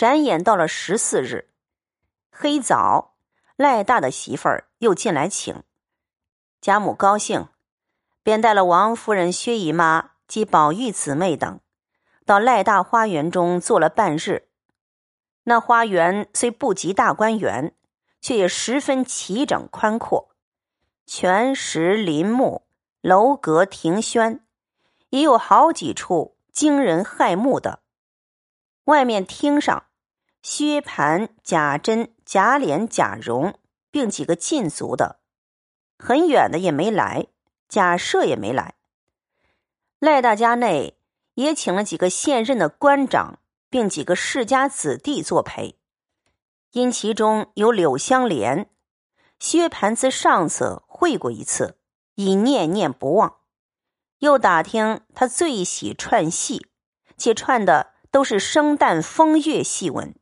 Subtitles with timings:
[0.00, 1.50] 转眼到了十四日，
[2.30, 3.16] 黑早，
[3.56, 5.62] 赖大的媳妇儿又进来请，
[6.58, 7.48] 贾母高兴，
[8.22, 11.60] 便带了王夫人、薛姨妈及宝玉姊妹等，
[12.24, 14.48] 到赖大花园中坐了半日。
[15.42, 17.74] 那花园虽不及大观园，
[18.22, 20.30] 却也十分齐整宽阔，
[21.04, 22.62] 全石林木，
[23.02, 24.42] 楼阁亭轩，
[25.10, 27.80] 也有好几处惊人骇目的。
[28.84, 29.84] 外面厅上。
[30.42, 33.54] 薛蟠、贾珍、贾琏、贾蓉，
[33.90, 35.20] 并几个禁足的，
[35.98, 37.28] 很远的也没来；
[37.68, 38.74] 贾赦也没来。
[39.98, 40.96] 赖大家内
[41.34, 45.76] 也请了几个现任的官长，并几个世家子弟作陪。
[46.72, 48.70] 因其中有柳香莲，
[49.38, 51.76] 薛蟠自上次会过一次，
[52.14, 53.36] 已念念不忘。
[54.20, 56.66] 又打听他最喜串戏，
[57.18, 60.14] 且串的都是生旦风月戏文。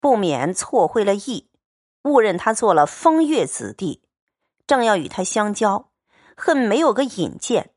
[0.00, 1.50] 不免错会了意，
[2.02, 4.02] 误认他做了风月子弟，
[4.66, 5.90] 正要与他相交，
[6.36, 7.74] 恨没有个引荐。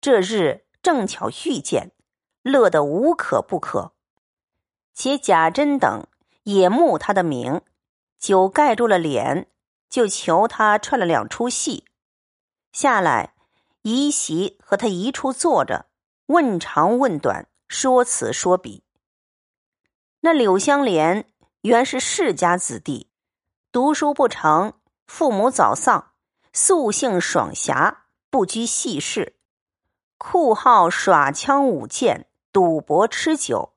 [0.00, 1.92] 这日正巧遇见，
[2.42, 3.92] 乐得无可不可。
[4.92, 6.06] 且贾珍等
[6.42, 7.62] 也慕他的名，
[8.18, 9.48] 酒盖住了脸，
[9.88, 11.84] 就求他串了两出戏。
[12.72, 13.34] 下来，
[13.82, 15.86] 一席和他一处坐着，
[16.26, 18.82] 问长问短，说此说彼。
[20.20, 21.31] 那柳香莲。
[21.62, 23.06] 原是世家子弟，
[23.70, 24.72] 读书不成，
[25.06, 26.10] 父母早丧，
[26.52, 29.36] 素性爽侠，不拘细事，
[30.18, 33.74] 酷好耍枪舞剑、赌博吃酒，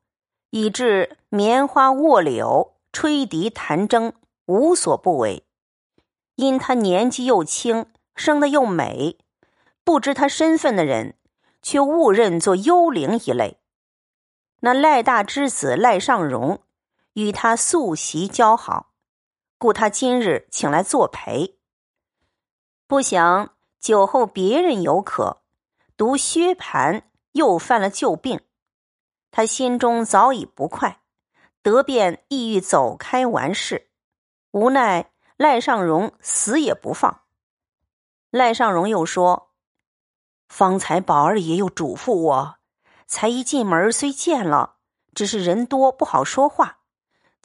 [0.50, 4.14] 以致棉花卧柳、吹笛弹筝，
[4.48, 5.46] 无所不为。
[6.38, 9.20] 因他年纪又轻，生得又美，
[9.84, 11.20] 不知他身份的人，
[11.62, 13.60] 却误认作幽灵一类。
[14.62, 16.64] 那赖大之子赖尚荣。
[17.16, 18.92] 与他素习交好，
[19.58, 21.58] 故他今日请来作陪。
[22.88, 25.42] 不想酒后别人有可，
[25.96, 28.42] 独薛蟠又犯了旧病，
[29.32, 31.04] 他心中早已不快，
[31.62, 33.90] 得便意欲走开完事，
[34.52, 37.22] 无奈赖尚荣死也不放。
[38.30, 39.54] 赖尚荣又说
[40.50, 42.58] ：“方才宝二爷又嘱咐我，
[43.08, 44.80] 才一进门虽见了，
[45.14, 46.80] 只是人多不好说话。”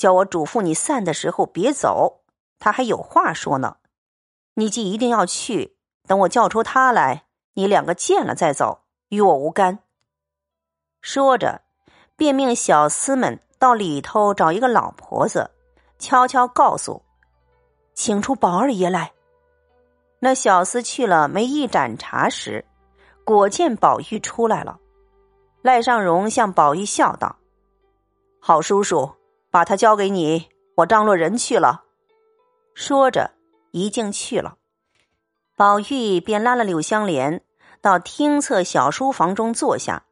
[0.00, 2.22] 叫我嘱咐你散的时候别走，
[2.58, 3.76] 他还有话说呢。
[4.54, 8.80] 你既一定要去，等我叫出他来，你两个见了再走，
[9.10, 9.80] 与我无干。
[11.02, 11.60] 说着，
[12.16, 15.50] 便命小厮们到里头找一个老婆子，
[15.98, 17.02] 悄悄告诉，
[17.92, 19.12] 请出宝二爷来。
[20.18, 22.64] 那小厮去了，没一盏茶时，
[23.22, 24.78] 果见宝玉出来了。
[25.60, 27.36] 赖尚荣向宝玉笑道
[28.40, 29.06] ：“好叔叔。”
[29.50, 31.84] 把他交给你，我张罗人去了。
[32.72, 33.32] 说着，
[33.72, 34.56] 一径去了。
[35.56, 37.42] 宝玉便拉了柳香莲
[37.80, 40.04] 到厅侧小书房中坐下，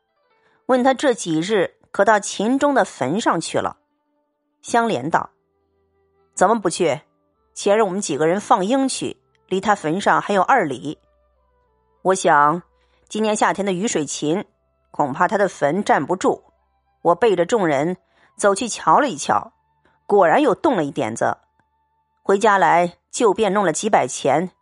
[0.67, 3.79] 问他这几日可到秦钟的坟上去了。
[4.61, 5.31] 香莲道
[6.35, 7.01] ：“怎么不去？
[7.55, 9.17] 前日我们几个人放鹰去，
[9.47, 10.99] 离他坟上还有二里。
[12.03, 12.61] 我想，
[13.09, 14.45] 今年夏天的雨水勤，
[14.91, 16.43] 恐怕他的坟站不住。
[17.03, 17.97] 我背着众人。”
[18.39, 19.53] 走去瞧了一瞧，
[20.07, 21.39] 果然又动了一点子。
[22.23, 24.53] 回家来就便弄了几百钱。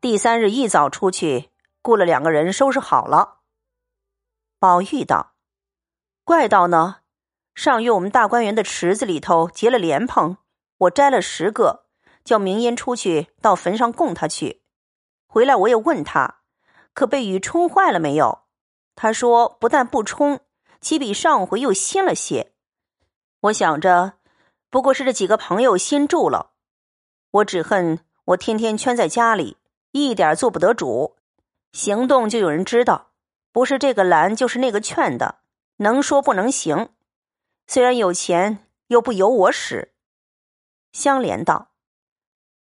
[0.00, 1.50] 第三日一早出去，
[1.82, 3.38] 雇了两个人收拾好了。
[4.58, 5.32] 宝玉道
[6.24, 6.96] ：“怪道呢，
[7.54, 10.36] 上月我们大观园的池子里头结了莲蓬，
[10.78, 11.86] 我摘了十个，
[12.24, 14.62] 叫明烟出去到坟上供他去。
[15.26, 16.40] 回来我也问他，
[16.92, 18.42] 可被雨冲坏了没有？
[18.94, 20.40] 他说不但不冲，
[20.80, 22.52] 岂比上回又新了些。”
[23.46, 24.14] 我想着，
[24.70, 26.52] 不过是这几个朋友新住了。
[27.30, 29.58] 我只恨我天天圈在家里，
[29.92, 31.16] 一点做不得主，
[31.72, 33.12] 行动就有人知道，
[33.52, 35.40] 不是这个拦就是那个劝的，
[35.76, 36.88] 能说不能行。
[37.68, 39.92] 虽然有钱，又不由我使。
[40.92, 41.72] 香莲道：“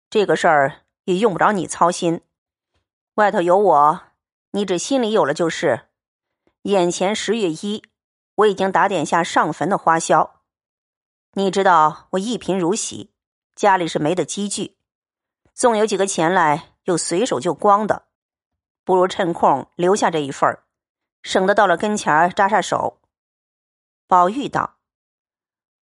[0.10, 2.22] 这个事儿也用不着你操心，
[3.14, 4.02] 外头有我，
[4.52, 5.90] 你只心里有了就是。
[6.64, 7.84] 眼前十月一，
[8.36, 10.34] 我已经打点下上坟的花销。”
[11.38, 13.14] 你知道我一贫如洗，
[13.54, 14.76] 家里是没得积聚，
[15.54, 18.08] 纵有几个钱来，又随手就光的，
[18.84, 20.64] 不如趁空留下这一份儿，
[21.22, 23.00] 省得到了跟前儿扎手。
[24.08, 24.78] 宝玉道：“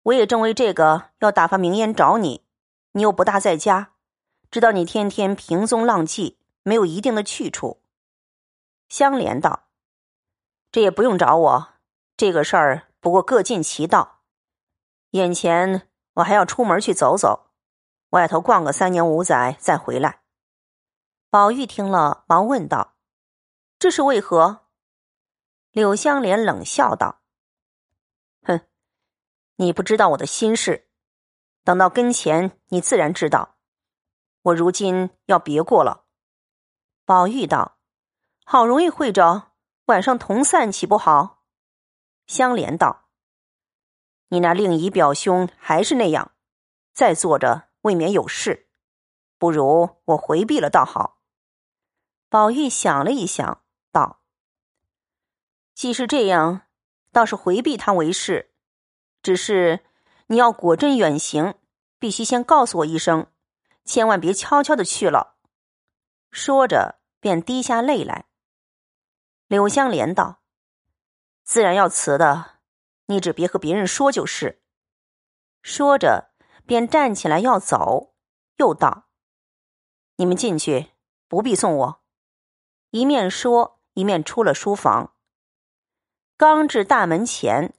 [0.05, 2.47] 我也正为这个要打发明烟找你，
[2.93, 3.93] 你又不大在家，
[4.51, 7.83] 知道你天天平踪浪迹，没有一定的去处。”
[8.89, 9.65] 香莲道
[10.73, 11.69] ：“这也不用找我，
[12.17, 14.13] 这个事儿不过各尽其道。”
[15.15, 17.53] 眼前我还要出门去走走，
[18.09, 20.25] 外头逛个三年五载再回来。
[21.31, 22.97] 宝玉听了，忙问道
[23.79, 24.67] ：“这是为何？”
[25.71, 27.23] 柳香莲冷笑道
[28.43, 28.63] ：“哼，
[29.55, 30.89] 你不知道我的心事，
[31.63, 33.55] 等到跟前，你自然知道。
[34.43, 36.07] 我如今要别过了。”
[37.07, 37.79] 宝玉道
[38.45, 39.53] ：“好容易会着，
[39.85, 41.45] 晚上同散岂不好？”
[42.27, 43.04] 香莲道。
[44.35, 46.33] 你那令姨表兄还是那样，
[46.93, 48.67] 再坐着未免有事，
[49.39, 51.21] 不如我回避了倒好。
[52.29, 54.23] 宝玉想了一想，道
[55.73, 56.63] ：“既是这样，
[57.13, 58.51] 倒是回避他为是。
[59.23, 59.85] 只是
[60.27, 61.55] 你要果真远行，
[62.01, 63.29] 必须先告诉我一声，
[63.85, 65.37] 千万别悄悄的去了。”
[66.33, 68.25] 说着，便滴下泪来。
[69.47, 70.41] 柳香莲道
[71.45, 72.54] ：“自然要辞的。”
[73.07, 74.63] 你只别和别人说就是。
[75.63, 76.31] 说着，
[76.67, 78.15] 便站起来要走，
[78.57, 79.09] 又道
[80.17, 80.93] ：“你们进去，
[81.29, 82.03] 不必送我。”
[82.91, 85.15] 一面说，一面出了书房。
[86.37, 87.75] 刚至大门前，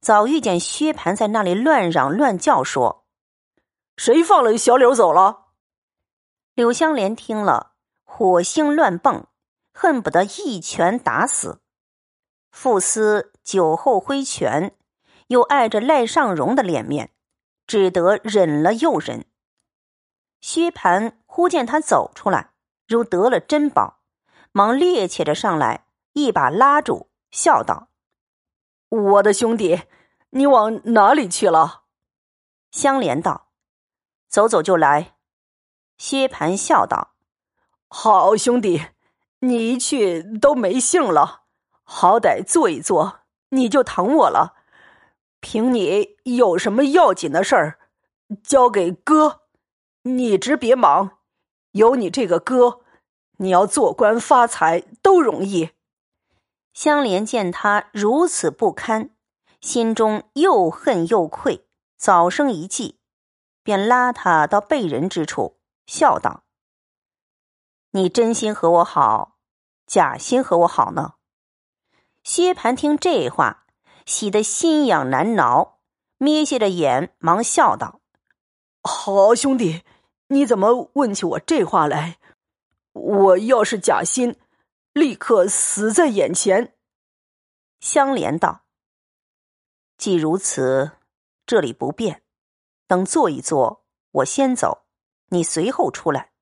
[0.00, 3.06] 早遇见薛蟠在那里乱嚷乱叫，说
[3.96, 5.46] ：“谁放了小柳走了？”
[6.54, 7.74] 柳香莲听了，
[8.04, 9.26] 火星乱蹦，
[9.72, 11.60] 恨不得一拳打死。
[12.56, 14.74] 傅斯酒后挥拳，
[15.26, 17.12] 又碍着赖尚荣的脸面，
[17.66, 19.26] 只得忍了又忍。
[20.40, 22.54] 薛蟠忽见他走出来，
[22.88, 24.00] 如得了珍宝，
[24.52, 27.90] 忙趔趄着上来，一把拉住，笑道
[28.88, 29.82] ：“我的兄弟，
[30.30, 31.82] 你往哪里去了？”
[32.72, 33.50] 香莲道
[34.30, 35.18] ：“走走就来。”
[35.98, 37.16] 薛蟠笑道
[37.88, 38.86] ：“好兄弟，
[39.40, 41.42] 你一去都没兴了。”
[41.88, 44.56] 好歹坐一坐，你就疼我了。
[45.40, 47.78] 凭你有什么要紧的事儿，
[48.42, 49.42] 交给哥，
[50.02, 51.18] 你直别忙。
[51.70, 52.80] 有你这个哥，
[53.36, 55.70] 你要做官发财都容易。
[56.72, 59.10] 香莲见他如此不堪，
[59.60, 62.98] 心中又恨又愧，早生一计，
[63.62, 66.42] 便拉他到背人之处，笑道
[67.92, 69.36] ：“你真心和我好，
[69.86, 71.12] 假心和我好呢？”
[72.26, 73.66] 薛蟠听这话，
[74.04, 75.78] 喜得心痒难挠，
[76.18, 78.00] 眯斜着眼，忙笑道
[78.82, 79.84] ：“好兄弟，
[80.26, 82.18] 你怎么问起我这话来？
[82.94, 84.36] 我要是假心，
[84.92, 86.74] 立刻死在眼前。”
[87.78, 88.62] 香莲道
[89.96, 90.98] ：“既如此，
[91.46, 92.24] 这里不便，
[92.88, 94.84] 等坐一坐，我先走，
[95.28, 96.32] 你随后出来，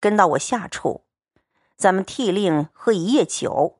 [0.00, 1.04] 跟到我下处，
[1.76, 3.74] 咱们替令喝一夜酒。”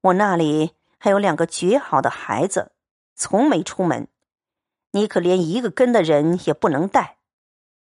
[0.00, 2.72] 我那里还有两个绝好的孩子，
[3.14, 4.08] 从没出门，
[4.92, 7.18] 你可连一个跟的人也不能带。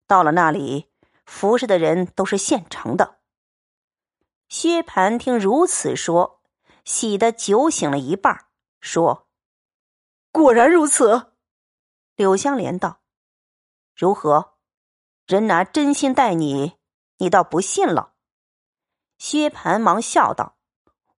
[0.07, 0.89] 到了那里，
[1.25, 3.19] 服侍的人都是现成的。
[4.47, 6.41] 薛蟠听如此说，
[6.83, 8.45] 喜得酒醒了一半，
[8.79, 9.27] 说
[10.31, 11.33] ：“果然如此。”
[12.15, 13.01] 柳香莲道
[13.93, 14.53] ：“如何？
[15.25, 16.77] 人拿真心待你，
[17.17, 18.13] 你倒不信了？”
[19.17, 20.54] 薛蟠忙笑道。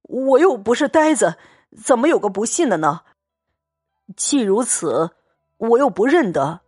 [0.07, 1.35] 我又不是呆子，
[1.83, 3.01] 怎么有个不信的呢？
[4.15, 5.11] 既如此，
[5.57, 6.61] 我又不认得，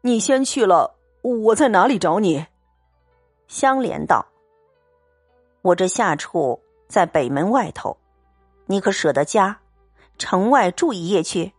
[0.00, 2.46] 你先去了，我在哪里找你？
[3.46, 4.26] 香莲道
[5.62, 7.96] ：“我这下处在北门外头，
[8.66, 9.60] 你可舍得家？
[10.16, 11.52] 城外住一夜去？”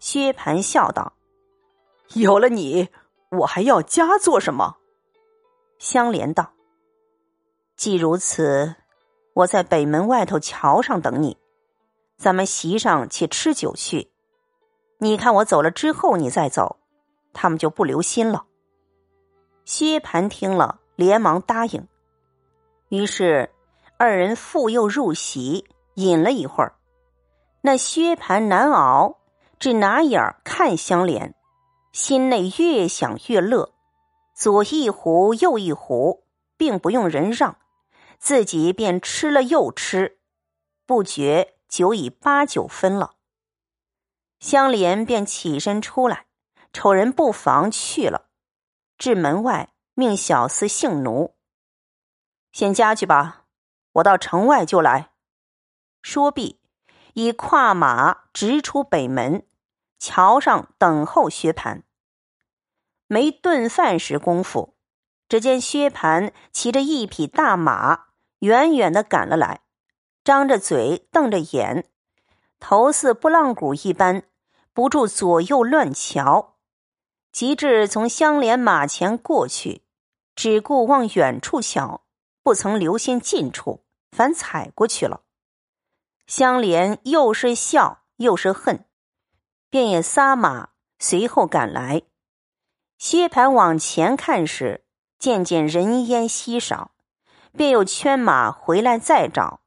[0.00, 1.12] 薛蟠笑道
[2.14, 2.88] ：“有了你，
[3.30, 4.78] 我还要家做什么？”
[5.78, 6.52] 香莲道
[7.76, 8.74] ：“既如此。”
[9.34, 11.36] 我在北门外头桥上等你，
[12.16, 14.10] 咱们席上且吃酒去。
[14.98, 16.78] 你看我走了之后，你再走，
[17.32, 18.44] 他们就不留心了。
[19.64, 21.88] 薛蟠听了，连忙答应。
[22.90, 23.50] 于是
[23.98, 25.64] 二人复又入席，
[25.94, 26.76] 饮了一会儿。
[27.60, 29.16] 那薛蟠难熬，
[29.58, 31.34] 只拿眼儿看香莲，
[31.90, 33.72] 心内越想越乐，
[34.32, 36.22] 左一壶右一壶，
[36.56, 37.56] 并不用人让。
[38.18, 40.20] 自己便吃了又吃，
[40.86, 43.16] 不觉酒已八九分了。
[44.40, 46.26] 香莲便起身出来，
[46.72, 48.28] 瞅人不妨去了，
[48.98, 51.34] 至门外命小厮姓奴，
[52.52, 53.46] 先家去吧，
[53.92, 55.12] 我到城外就来。
[56.02, 56.60] 说毕，
[57.14, 59.46] 已跨马直出北门，
[59.98, 61.82] 桥上等候薛蟠。
[63.06, 64.73] 没顿饭时功夫，
[65.28, 68.04] 只见薛蟠骑着一匹大马。
[68.40, 69.62] 远远的赶了来，
[70.22, 71.88] 张着嘴，瞪着眼，
[72.60, 74.24] 头似拨浪鼓一般，
[74.74, 76.56] 不住左右乱瞧，
[77.32, 79.82] 及至从香莲马前过去，
[80.36, 82.04] 只顾往远处瞧，
[82.42, 85.22] 不曾留心近处，反踩过去了。
[86.26, 88.84] 香莲又是笑又是恨，
[89.70, 92.02] 便也撒马随后赶来。
[92.98, 94.83] 薛蟠往前看时，
[95.24, 96.90] 渐渐人烟稀少，
[97.52, 99.62] 便又圈马回来再找，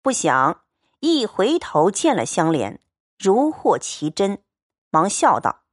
[0.00, 0.62] 不想
[1.00, 2.80] 一回头见了香莲，
[3.18, 4.44] 如获其真，
[4.90, 5.64] 忙笑道：“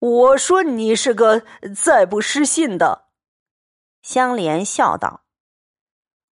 [0.00, 3.10] 我说你是个再不失信的。”
[4.02, 5.22] 香莲笑道：“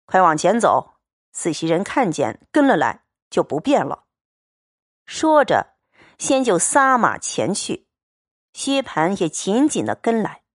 [0.06, 0.94] 快往前走。”
[1.30, 4.04] 仔细人看见跟了来，就不变了。
[5.04, 5.74] 说着，
[6.16, 7.86] 先就撒马前去，
[8.54, 10.45] 薛蟠也紧紧的跟来。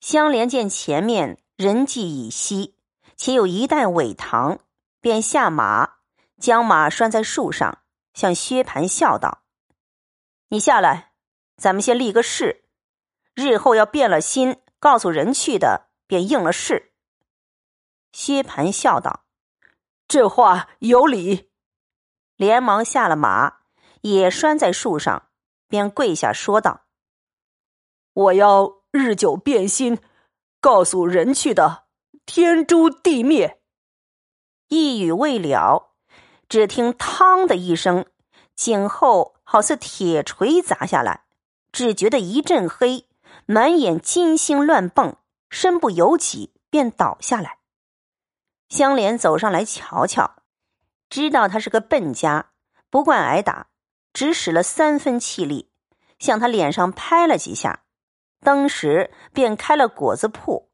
[0.00, 2.76] 香莲见前面人迹已稀，
[3.16, 4.60] 且有一袋苇糖，
[5.00, 5.96] 便下马，
[6.38, 7.82] 将马拴在树上，
[8.14, 9.42] 向薛蟠笑道
[10.48, 11.12] ：“你下来，
[11.56, 12.64] 咱们先立个誓，
[13.34, 16.92] 日后要变了心，告诉人去的，便应了誓。”
[18.12, 19.24] 薛蟠笑道。
[20.06, 21.50] 这话有理，
[22.36, 23.58] 连忙下了马，
[24.00, 25.28] 也拴在树上，
[25.68, 26.86] 便跪下说道
[28.14, 29.98] ：“我要日久变心，
[30.60, 31.84] 告诉人去的，
[32.24, 33.60] 天诛地灭。”
[34.68, 35.94] 一语未了，
[36.48, 38.06] 只听“嘡”的一声，
[38.54, 41.24] 颈后好似铁锤砸下来，
[41.72, 43.06] 只觉得一阵黑，
[43.46, 45.16] 满眼金星乱蹦，
[45.48, 47.58] 身不由己，便倒下来。
[48.68, 50.42] 香莲走上来瞧瞧，
[51.08, 52.50] 知道他是个笨家，
[52.90, 53.68] 不惯挨打，
[54.12, 55.70] 只使了三分气力，
[56.18, 57.84] 向他脸上拍了几下，
[58.40, 60.68] 当时便开了果子铺。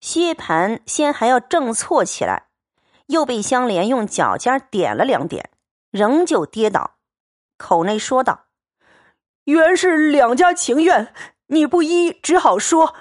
[0.00, 2.48] 薛蟠先还要正错起来，
[3.06, 5.50] 又被香莲用脚尖点了两点，
[5.90, 6.96] 仍旧跌倒，
[7.58, 8.46] 口内说道
[9.44, 11.12] ：“原是两家情愿，
[11.48, 12.94] 你不依，只好说，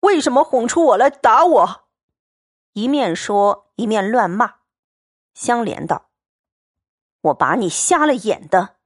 [0.00, 1.82] 为什么哄出我来打我？”
[2.72, 4.56] 一面说一面乱骂，
[5.34, 6.10] 香莲道
[7.22, 8.76] ：“我把你瞎了眼的，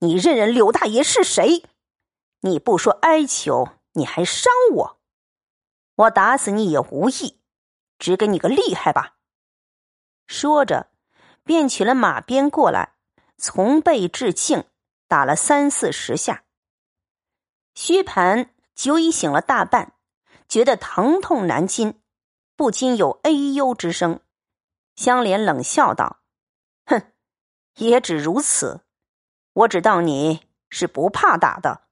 [0.00, 1.64] 你认认柳大爷是谁？
[2.42, 3.68] 你不说哀求，
[3.98, 5.00] 你还伤我，
[5.96, 7.40] 我打死你也无益，
[7.98, 9.18] 只给你个厉害吧。”
[10.26, 10.90] 说着，
[11.42, 12.94] 便取了马鞭过来，
[13.36, 14.64] 从背至颈
[15.06, 16.44] 打了三四十下。
[17.74, 19.94] 薛蟠久已醒了大半，
[20.48, 22.00] 觉得疼痛难禁。
[22.56, 24.20] 不禁有哎呦之声，
[24.96, 26.22] 香莲冷笑道
[26.86, 27.12] ：“哼，
[27.76, 28.84] 也只如此。
[29.52, 31.86] 我只当你是不怕打的。”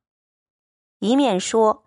[0.99, 1.86] 一面说，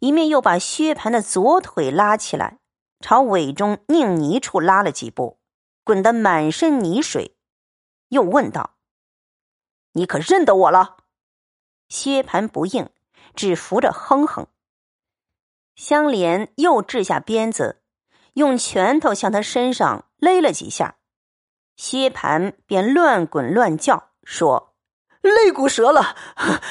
[0.00, 2.58] 一面又把薛蟠的左腿拉起来，
[3.00, 5.38] 朝尾中佞泥处拉了几步，
[5.84, 7.36] 滚得满身泥水，
[8.08, 8.76] 又问道
[9.92, 10.96] ：“你可认得我了？”
[11.88, 12.90] 薛蟠不应，
[13.34, 14.48] 只扶着哼哼。
[15.76, 17.76] 香莲又掷下鞭子。
[18.34, 20.98] 用拳头向他身上勒了几下，
[21.76, 24.76] 薛蟠便乱滚乱叫，说
[25.20, 26.14] ：“肋骨折了！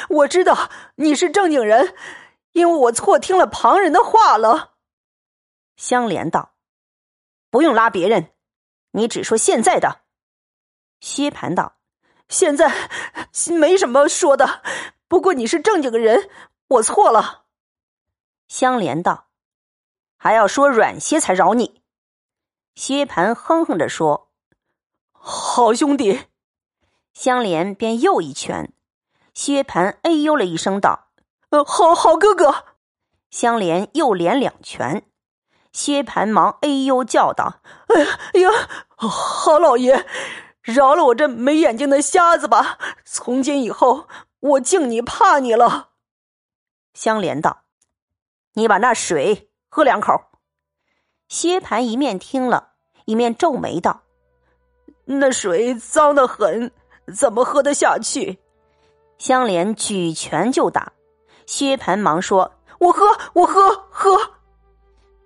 [0.09, 1.93] 我知道你是正经人，
[2.51, 4.75] 因为我错听了旁人的话了。”
[5.77, 6.53] 香莲道
[7.50, 8.32] ：“不用拉别人，
[8.91, 10.01] 你只说现在的。”
[11.00, 11.77] 薛蟠道
[12.27, 12.89] ：“现在
[13.58, 14.62] 没什么说的，
[15.08, 16.29] 不过你是正经的人，
[16.68, 17.46] 我错了。”
[18.48, 19.27] 香莲道。
[20.22, 21.82] 还要说软些才饶你，
[22.75, 24.34] 薛蟠哼哼着说
[25.13, 26.25] ：“好兄弟。”
[27.15, 28.74] 香莲便又一拳，
[29.34, 31.08] 薛蟠哎呦了一声道
[31.50, 32.65] ：“呃，好好哥哥。”
[33.32, 35.06] 香莲又连两拳，
[35.72, 37.62] 薛蟠忙哎呦叫道
[37.94, 38.50] ：“哎呀哎呀，
[38.98, 40.06] 好老爷，
[40.62, 42.79] 饶了我这没眼睛的瞎子吧！
[43.06, 44.08] 从今以后，
[44.39, 45.89] 我敬你怕你了。”
[46.96, 47.65] 香莲道
[48.53, 50.13] ：“你把那水。”喝两口。
[51.27, 52.72] 薛蟠一面听了
[53.06, 54.01] 一面皱眉道
[55.06, 56.72] ：“那水脏的很，
[57.15, 58.39] 怎么喝得下去？”
[59.20, 60.94] 香莲举拳就打，
[61.50, 64.15] 薛蟠忙说：“我喝，我喝，喝。”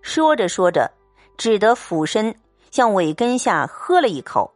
[0.02, 0.90] 说着说着，
[1.36, 2.34] 只得俯身
[2.72, 4.54] 向尾根下喝了一口，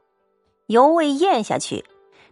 [0.68, 1.84] 犹未咽下去，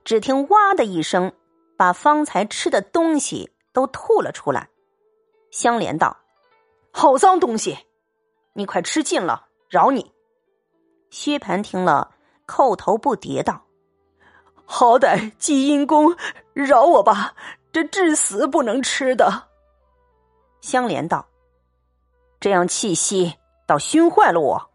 [0.06, 1.34] 只听“哇”的一声，
[1.76, 4.70] 把方才吃的东西都吐了出来。
[5.52, 6.16] 香莲道。
[6.94, 7.78] 好脏东西！
[8.54, 10.14] 你快吃尽了，饶你。
[11.10, 12.16] 薛蟠听了，
[12.48, 13.66] 叩头不迭道
[14.64, 16.16] ：“好歹积阴功，
[16.54, 17.36] 饶我吧！
[17.76, 19.50] 这至死不能吃的。”
[20.64, 21.28] 香莲道
[22.40, 23.36] ：“这样气息，
[23.68, 24.72] 倒熏坏了我。”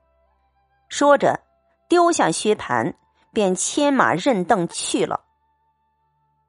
[0.90, 1.40] 说着，
[1.88, 2.92] 丢下薛蟠，
[3.32, 5.24] 便牵马认凳去了。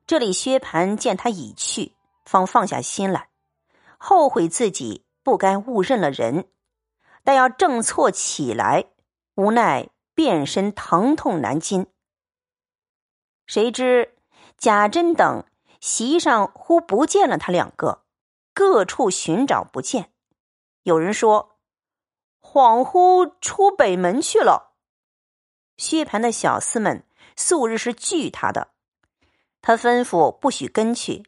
[0.06, 3.30] 这里薛蟠见他已去，方放下心来，
[3.98, 6.50] 后悔自己不该误认了人，
[7.24, 8.88] 但要正错起来，
[9.36, 11.88] 无奈遍身疼痛难禁。
[13.46, 14.18] 谁知
[14.58, 15.46] 贾珍等
[15.82, 18.06] 席上忽不见了他两个，
[18.54, 20.14] 各处寻找不见。
[20.84, 21.58] 有人说，
[22.40, 24.76] 恍惚出北门去了。
[25.78, 27.04] 薛蟠的小厮们
[27.36, 28.70] 素日是惧他的，
[29.62, 31.26] 他吩咐不许跟去，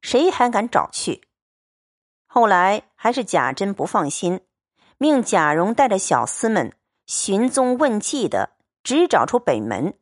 [0.00, 1.28] 谁还敢找去？
[2.26, 4.46] 后来还是贾珍不放心，
[4.98, 9.98] 命贾蓉带着小厮们寻踪问迹的，只找出北门。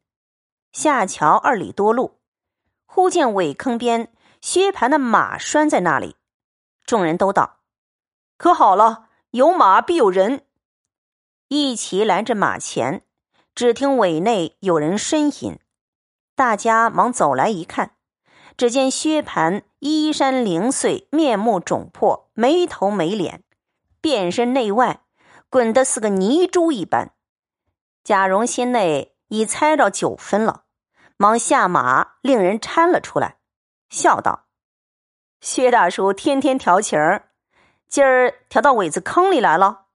[0.73, 2.21] 下桥二里多路，
[2.95, 6.15] 忽见苇坑边薛蟠的马拴在那里，
[6.87, 7.59] 众人都道
[8.39, 10.47] ：“可好了，有马必有人。”
[11.51, 13.03] 一齐拦着马前，
[13.53, 15.59] 只听尾内有人呻吟，
[16.37, 17.97] 大家忙走来一看，
[18.57, 23.43] 只见薛蟠衣衫零碎，面目肿破，没头没脸，
[24.01, 25.03] 遍身内外
[25.51, 27.13] 滚得似个泥猪一般。
[28.05, 30.64] 贾蓉心内已猜着九分了。
[31.17, 33.37] 忙下马，令人搀了出来，
[33.89, 34.47] 笑道
[35.41, 37.31] ：“薛大叔天天调情儿，
[37.89, 39.87] 今儿调到苇子坑里来了，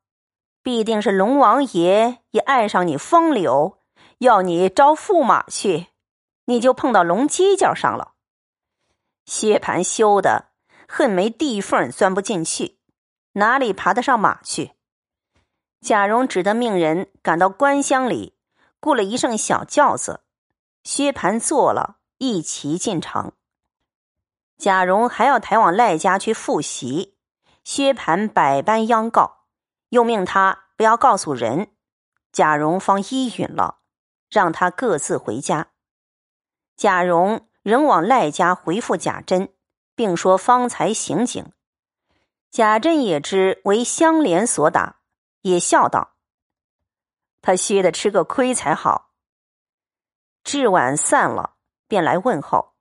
[0.64, 3.80] 必定是龙王爷也爱上你风流，
[4.20, 5.88] 要你招驸马去，
[6.46, 8.14] 你就碰到龙犄角上了。”
[9.26, 10.52] 薛蟠羞的
[10.88, 12.80] 恨没地缝钻不进去，
[13.34, 14.72] 哪里爬得上马去？
[15.82, 18.38] 贾蓉只得命人赶到官乡里，
[18.80, 20.22] 雇了一乘小轿子。
[20.84, 23.34] 薛蟠坐了一齐进城，
[24.58, 27.18] 贾蓉还要抬往赖家去复习。
[27.64, 29.46] 薛蟠百般央告，
[29.90, 31.72] 又命他不要告诉人。
[32.32, 33.80] 贾蓉方依允了，
[34.30, 35.72] 让他各自回家。
[36.76, 39.54] 贾蓉仍往赖家回复贾珍，
[39.96, 41.52] 并说方才行警。
[42.50, 45.02] 贾珍也知为香莲所打，
[45.42, 46.16] 也笑道
[47.42, 49.09] ：“他薛的吃个亏才好。”
[50.44, 51.56] 至晚散了，
[51.88, 52.74] 便来问候。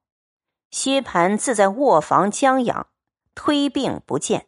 [0.70, 2.88] 薛蟠自在卧房将养，
[3.34, 4.46] 推病不见。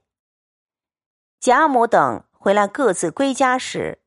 [1.39, 4.03] 贾母等回来各自归家时，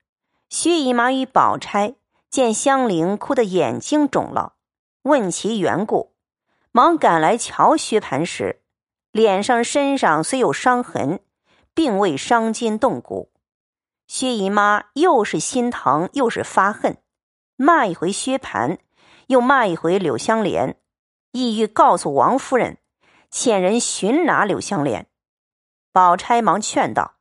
[0.50, 1.96] 薛姨妈与宝钗
[2.30, 4.54] 见香菱哭得眼睛肿了，
[5.02, 6.14] 问其缘故，
[6.72, 8.62] 忙赶来瞧薛蟠时，
[9.12, 11.20] 脸上身上虽有伤痕，
[11.74, 13.32] 并未伤筋动骨。
[14.06, 16.98] 薛姨妈又是心疼又是发恨，
[17.56, 18.78] 骂一回薛蟠。
[19.34, 20.80] 又骂一回柳香莲，
[21.32, 22.78] 意欲告诉王夫人，
[23.32, 25.10] 遣人寻拿柳香莲。
[25.92, 27.16] 宝钗忙劝道：“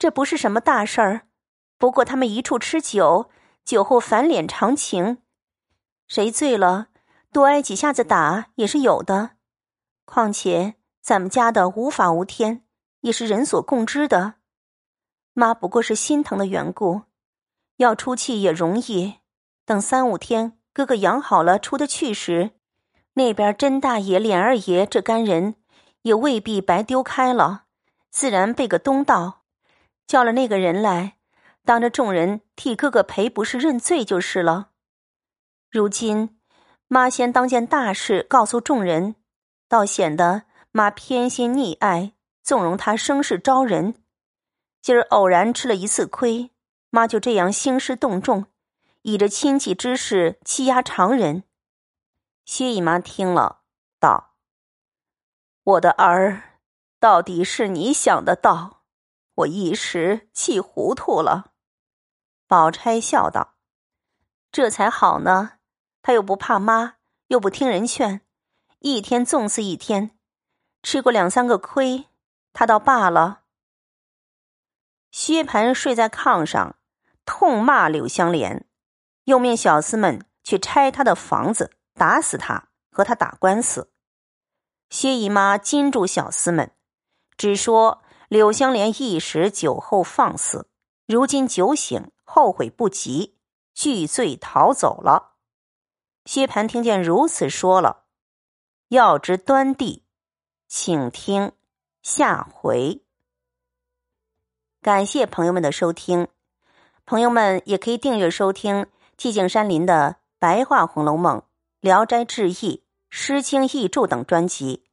[0.00, 1.28] 这不是什么大事儿，
[1.76, 3.30] 不过他们一处吃酒，
[3.66, 5.18] 酒后反脸常情，
[6.08, 6.86] 谁醉了
[7.30, 9.32] 多挨几下子打也是有的。
[10.06, 12.64] 况且咱们家的无法无天，
[13.00, 14.36] 也是人所共知的。
[15.34, 17.02] 妈不过是心疼的缘故，
[17.76, 19.16] 要出气也容易，
[19.66, 22.50] 等三五天。”哥哥养好了，出得去时，
[23.12, 25.54] 那边甄大爷、琏二爷这干人
[26.02, 27.66] 也未必白丢开了，
[28.10, 29.44] 自然备个东道，
[30.04, 31.14] 叫了那个人来，
[31.64, 34.70] 当着众人替哥哥赔不是认罪就是了。
[35.70, 36.40] 如今
[36.88, 39.14] 妈先当件大事告诉众人，
[39.68, 43.94] 倒显得妈偏心溺爱，纵容他生事招人。
[44.82, 46.50] 今儿偶然吃了一次亏，
[46.90, 48.46] 妈就这样兴师动众。
[49.06, 51.44] 以着亲戚之事欺压常人，
[52.46, 53.60] 薛姨妈听了，
[54.00, 54.34] 道
[55.62, 56.58] ：“我的儿，
[56.98, 58.82] 到底是你想的道，
[59.34, 61.52] 我一时气糊涂了。”
[62.48, 63.56] 宝钗笑道
[64.50, 65.58] ：“这才好呢，
[66.00, 66.94] 他又不怕妈，
[67.26, 68.22] 又不听人劝，
[68.78, 70.18] 一天纵似一天，
[70.82, 72.06] 吃过两三个亏，
[72.54, 73.42] 他倒罢了。”
[75.12, 76.76] 薛蟠睡在炕上，
[77.26, 78.66] 痛骂柳香莲。
[79.24, 83.90] 又命小厮们去拆他的房子，打死他，和他打官司。
[84.90, 86.72] 薛姨妈禁住小厮们，
[87.36, 90.68] 只说柳香莲一时酒后放肆，
[91.06, 93.36] 如今酒醒，后悔不及，
[93.74, 95.32] 拒罪逃走了。
[96.26, 98.04] 薛蟠听见如此说了，
[98.88, 100.04] 要知端地，
[100.68, 101.52] 请听
[102.02, 103.02] 下回。
[104.80, 106.28] 感谢朋友们的收听，
[107.06, 108.86] 朋友们也可以订阅收听。
[109.18, 111.38] 寂静山林的白话《红楼梦》
[111.80, 112.52] 《聊斋志异》
[113.10, 114.83] 《诗经译注》等专辑。